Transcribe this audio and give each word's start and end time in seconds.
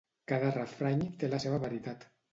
Cada 0.31 0.47
refrany 0.55 1.03
té 1.25 1.29
la 1.35 1.41
seva 1.47 1.63
veritat. 1.69 2.13